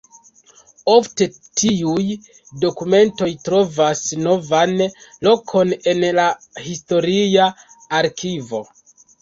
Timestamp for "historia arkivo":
6.67-8.67